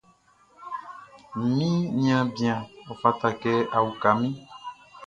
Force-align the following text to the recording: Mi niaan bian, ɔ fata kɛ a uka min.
Mi 1.55 1.69
niaan 2.01 2.27
bian, 2.35 2.59
ɔ 2.91 2.93
fata 3.01 3.27
kɛ 3.41 3.53
a 3.75 3.79
uka 3.89 4.09
min. 4.19 4.33